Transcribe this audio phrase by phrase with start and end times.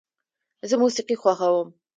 [0.69, 1.67] زه موسیقي خوښوم.